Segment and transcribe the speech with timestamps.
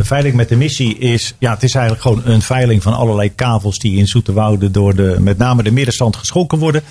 [0.00, 3.34] Een veiling met de missie is, ja, het is eigenlijk gewoon een veiling van allerlei
[3.34, 6.82] kavels die in Zoeterwoude door de, met name de middenstand geschonken worden.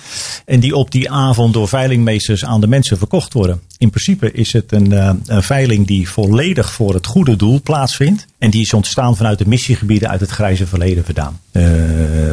[0.44, 3.60] En die op die avond door veilingmeesters aan de mensen verkocht worden.
[3.80, 8.26] In principe is het een, uh, een veiling die volledig voor het goede doel plaatsvindt.
[8.38, 11.40] En die is ontstaan vanuit de missiegebieden uit het grijze verleden vandaan.
[11.52, 11.64] Uh,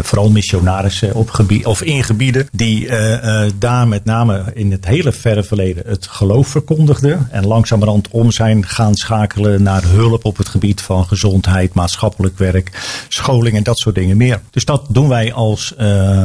[0.02, 5.12] vooral missionarissen op gebied, of in gebieden die uh, daar met name in het hele
[5.12, 7.28] verre verleden het geloof verkondigden.
[7.32, 12.72] En langzamerhand om zijn gaan schakelen naar hulp op het gebied van gezondheid, maatschappelijk werk,
[13.08, 14.42] scholing en dat soort dingen meer.
[14.50, 15.78] Dus dat doen wij als,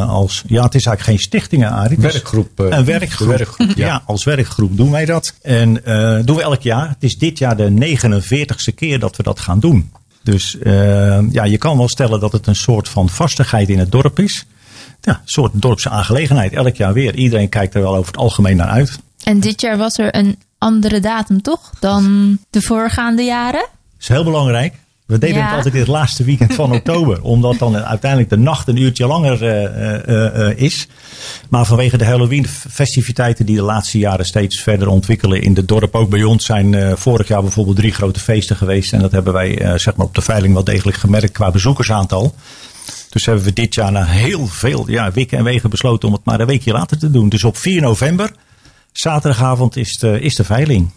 [0.08, 1.98] als ja, het is eigenlijk geen stichtingen, Arie.
[1.98, 2.58] Werkgroep.
[2.58, 3.28] een werkgroep.
[3.28, 3.86] werkgroep ja.
[3.86, 4.02] ja.
[4.06, 5.11] als werkgroep doen wij dat.
[5.42, 5.74] En
[6.24, 6.88] doen we elk jaar.
[6.88, 9.90] Het is dit jaar de 49ste keer dat we dat gaan doen.
[10.22, 13.92] Dus uh, ja, je kan wel stellen dat het een soort van vastigheid in het
[13.92, 14.46] dorp is.
[15.00, 16.52] Ja, een soort dorpse aangelegenheid.
[16.52, 17.14] Elk jaar weer.
[17.14, 18.98] Iedereen kijkt er wel over het algemeen naar uit.
[19.24, 21.70] En dit jaar was er een andere datum, toch?
[21.80, 23.60] Dan de voorgaande jaren?
[23.60, 24.74] Dat is heel belangrijk.
[25.06, 25.44] We deden ja.
[25.44, 27.22] het altijd in het laatste weekend van oktober.
[27.32, 30.88] omdat dan uiteindelijk de nacht een uurtje langer uh, uh, uh, is.
[31.48, 35.94] Maar vanwege de Halloween festiviteiten die de laatste jaren steeds verder ontwikkelen in het dorp.
[35.94, 38.92] Ook bij ons zijn vorig jaar bijvoorbeeld drie grote feesten geweest.
[38.92, 42.34] En dat hebben wij zeg maar op de veiling wel degelijk gemerkt qua bezoekersaantal.
[43.12, 46.24] Dus hebben we dit jaar na heel veel ja, wikken en wegen besloten om het
[46.24, 47.28] maar een weekje later te doen.
[47.28, 48.32] Dus op 4 november,
[48.92, 50.90] zaterdagavond, is de, is de veiling.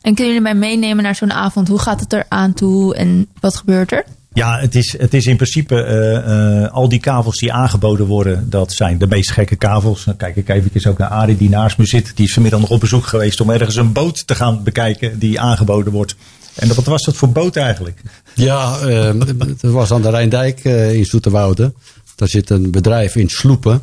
[0.00, 1.68] En kunnen jullie mij meenemen naar zo'n avond?
[1.68, 4.04] Hoe gaat het er aan toe en wat gebeurt er?
[4.32, 8.50] Ja, het is, het is in principe uh, uh, al die kavels die aangeboden worden,
[8.50, 10.04] dat zijn de meest gekke kavels.
[10.04, 12.12] Dan kijk ik even ook naar Arie die naast me zit.
[12.14, 15.40] Die is vanmiddag nog op bezoek geweest om ergens een boot te gaan bekijken die
[15.40, 16.16] aangeboden wordt.
[16.54, 18.02] En wat was dat voor boot eigenlijk?
[18.34, 21.72] Ja, uh, het was aan de Rijndijk in Zoeterwoude.
[22.16, 23.82] Daar zit een bedrijf in Sloepen.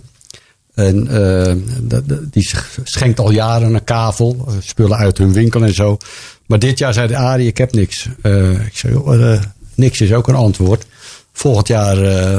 [0.77, 1.53] En uh,
[2.31, 2.49] die
[2.83, 5.97] schenkt al jaren een kavel, spullen uit hun winkel en zo.
[6.45, 8.07] Maar dit jaar zei de Arie, ik heb niks.
[8.23, 9.39] Uh, ik zei,
[9.75, 10.85] niks is ook een antwoord.
[11.33, 11.95] Volgend jaar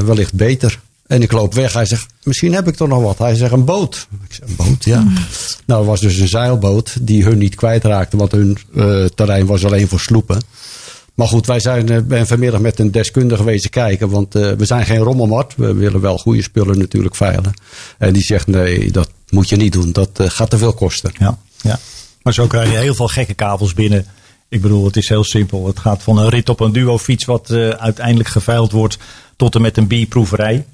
[0.06, 0.80] wellicht beter.
[1.06, 1.72] En ik loop weg.
[1.72, 3.18] Hij zegt, misschien heb ik toch nog wat.
[3.18, 4.08] Hij zegt, een boot.
[4.28, 5.04] Ik zeg, een boot, ja.
[5.66, 8.16] Nou, het was dus een zeilboot die hun niet kwijtraakte.
[8.16, 8.58] Want hun
[9.14, 10.42] terrein was alleen voor sloepen.
[11.18, 14.08] Maar goed, wij zijn uh, ben vanmiddag met een deskundige geweest kijken.
[14.08, 15.54] Want uh, we zijn geen rommelmart.
[15.56, 17.52] We willen wel goede spullen natuurlijk veilen.
[17.98, 19.92] En die zegt nee, dat moet je niet doen.
[19.92, 21.12] Dat uh, gaat te veel kosten.
[21.18, 21.78] Ja, ja.
[22.22, 24.06] Maar zo krijg je heel veel gekke kabels binnen.
[24.48, 25.66] Ik bedoel, het is heel simpel.
[25.66, 28.98] Het gaat van een rit op een duo-fiets wat uiteindelijk geveild wordt.
[29.36, 30.66] Tot en met een bierproeverij.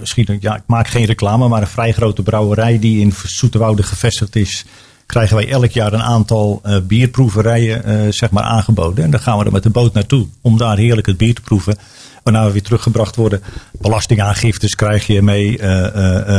[0.00, 4.36] misschien, ja, ik maak geen reclame, maar een vrij grote brouwerij die in Zoeterwoude gevestigd
[4.36, 4.64] is
[5.06, 9.04] krijgen wij elk jaar een aantal uh, bierproeverijen uh, zeg maar aangeboden.
[9.04, 11.40] En dan gaan we er met de boot naartoe om daar heerlijk het bier te
[11.40, 11.76] proeven.
[12.22, 13.42] Waarna we weer teruggebracht worden.
[13.72, 15.58] Belastingaangiftes krijg je mee.
[15.58, 15.62] Uh,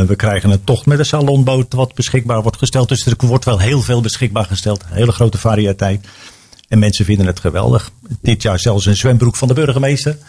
[0.03, 2.89] we krijgen een tocht met een salonboot wat beschikbaar wordt gesteld.
[2.89, 4.83] Dus er wordt wel heel veel beschikbaar gesteld.
[4.83, 6.07] Een hele grote variëteit.
[6.67, 7.91] En mensen vinden het geweldig.
[8.21, 10.17] Dit jaar zelfs een zwembroek van de burgemeester.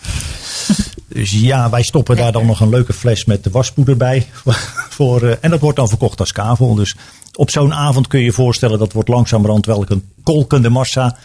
[1.08, 4.26] Dus ja, wij stoppen daar dan nog een leuke fles met de waspoeder bij.
[4.98, 6.74] Voor, en dat wordt dan verkocht als kavel.
[6.74, 6.96] Dus
[7.34, 11.16] op zo'n avond kun je je voorstellen dat wordt langzamerhand wel een kolkende massa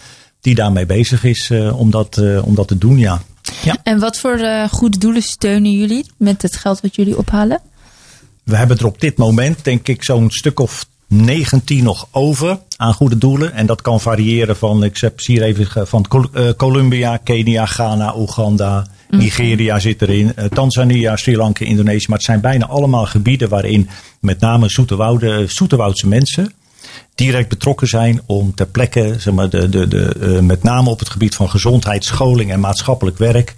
[0.41, 3.21] die daarmee bezig is uh, om, dat, uh, om dat te doen, ja.
[3.63, 3.77] ja.
[3.83, 4.39] En wat voor
[4.69, 7.61] goede doelen steunen jullie met het geld wat jullie ophalen?
[8.43, 12.93] We hebben er op dit moment denk ik zo'n stuk of 19 nog over aan
[12.93, 13.53] goede doelen.
[13.53, 16.05] En dat kan variëren van, ik heb hier even van
[16.57, 19.21] Colombia, Kenia, Ghana, Oeganda, mhm.
[19.21, 22.05] Nigeria zit erin, Tanzania, Sri Lanka, Indonesië.
[22.07, 26.53] Maar het zijn bijna allemaal gebieden waarin met name Zoeterwoude, Zoeterwoudse mensen
[27.15, 31.09] direct betrokken zijn om ter plekke, zeg maar, de, de, de, met name op het
[31.09, 33.55] gebied van gezondheid, scholing en maatschappelijk werk,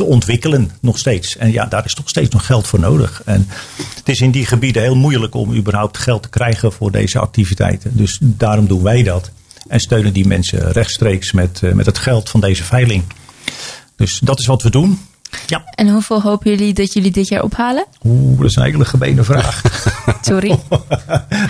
[0.00, 1.36] te ontwikkelen nog steeds.
[1.36, 3.22] En ja, daar is toch steeds nog geld voor nodig.
[3.24, 3.48] En
[3.94, 7.96] het is in die gebieden heel moeilijk om überhaupt geld te krijgen voor deze activiteiten.
[7.96, 9.30] Dus daarom doen wij dat.
[9.68, 13.04] En steunen die mensen rechtstreeks met, uh, met het geld van deze veiling.
[13.96, 14.98] Dus dat is wat we doen.
[15.46, 15.62] Ja.
[15.74, 17.86] En hoeveel hopen jullie dat jullie dit jaar ophalen?
[18.04, 19.62] Oeh, dat is een hele gemene vraag.
[20.20, 20.48] Sorry.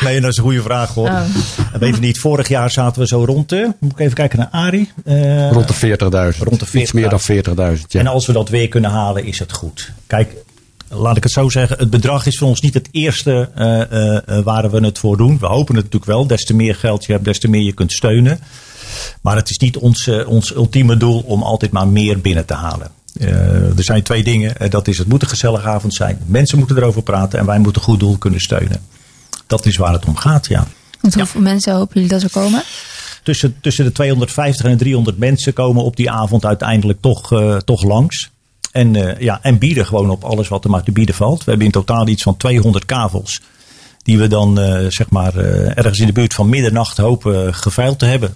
[0.04, 1.08] nee, dat is een goede vraag hoor.
[1.08, 1.22] Oh.
[1.78, 4.48] Weet je niet, vorig jaar zaten we zo rond de, moet ik even kijken naar
[4.50, 4.90] Ari.
[5.04, 5.96] Uh, rond de
[6.34, 6.38] 40.000.
[6.38, 6.72] Rond de 40.000.
[6.72, 7.86] Iets meer dan 40.000.
[7.88, 8.00] Ja.
[8.00, 9.92] En als we dat weer kunnen halen, is het goed.
[10.06, 10.34] Kijk,
[10.88, 14.42] laat ik het zo zeggen, het bedrag is voor ons niet het eerste uh, uh,
[14.44, 15.38] waar we het voor doen.
[15.38, 16.26] We hopen het natuurlijk wel.
[16.26, 18.40] Des te meer geld je hebt, des te meer je kunt steunen.
[19.20, 22.90] Maar het is niet ons, ons ultieme doel om altijd maar meer binnen te halen.
[23.20, 24.54] Uh, er zijn twee dingen.
[24.60, 26.18] Uh, dat is, het moet een gezellige avond zijn.
[26.26, 28.82] Mensen moeten erover praten en wij moeten goed doel kunnen steunen.
[29.46, 30.66] Dat is waar het om gaat, ja.
[31.00, 31.48] Want hoeveel ja.
[31.48, 32.62] mensen hopen jullie dat er komen?
[33.22, 37.82] Tussen, tussen de 250 en 300 mensen komen op die avond uiteindelijk toch, uh, toch
[37.82, 38.30] langs.
[38.72, 41.38] En, ja, en bieden gewoon op alles wat er maar te bieden valt.
[41.38, 43.40] We hebben in totaal iets van 200 kavels.
[44.02, 44.56] Die we dan
[44.88, 48.34] zeg maar ergens in de buurt van middernacht hopen geveild te hebben.